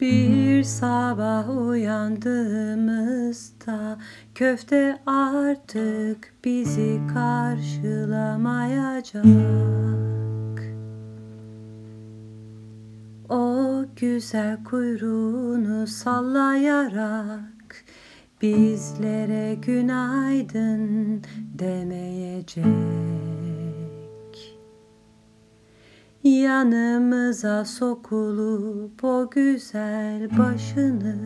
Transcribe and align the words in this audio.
Bir 0.00 0.62
sabah 0.62 1.68
uyandığımızda 1.68 3.98
köfte 4.34 4.98
artık 5.06 6.34
bizi 6.44 7.00
karşılamayacak. 7.14 9.24
O 13.28 13.84
güzel 13.96 14.64
kuyruğunu 14.64 15.86
sallayarak 15.86 17.84
bizlere 18.42 19.54
günaydın 19.54 21.22
demeyecek. 21.58 23.09
Yanımıza 26.50 27.64
sokulup 27.64 29.04
o 29.04 29.30
güzel 29.30 30.38
başını 30.38 31.16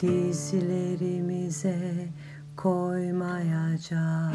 dizlerimize 0.00 1.78
koymayacak. 2.56 4.34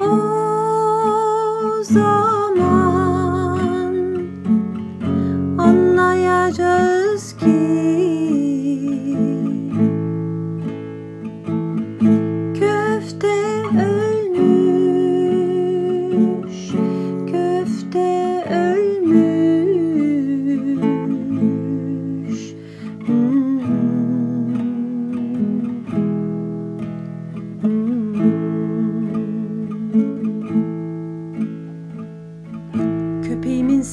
O 0.00 0.16
zaman 1.82 2.78
anlayacağız 5.58 7.36
ki 7.36 7.87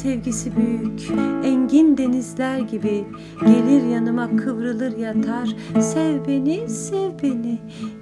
sevgisi 0.06 0.52
büyük, 0.56 1.12
engin 1.44 1.98
denizler 1.98 2.60
gibi 2.60 3.06
Gelir 3.42 3.84
yanıma 3.84 4.36
kıvrılır 4.36 4.98
yatar. 4.98 5.56
Sev 5.82 6.28
beni, 6.28 6.70
sev 6.70 7.12
beni. 7.24 7.60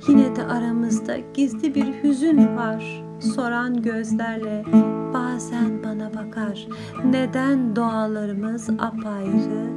Yine 0.07 0.35
de 0.35 0.43
aramızda 0.43 1.17
gizli 1.33 1.75
bir 1.75 1.85
hüzün 2.03 2.57
var. 2.57 3.03
Soran 3.35 3.81
gözlerle 3.81 4.63
bazen 5.13 5.83
bana 5.83 6.13
bakar. 6.13 6.67
Neden 7.05 7.75
dualarımız 7.75 8.69
apayrı? 8.69 9.73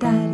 Der 0.00 0.33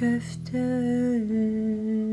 köfte 0.01 0.59
ölmüş 0.59 2.10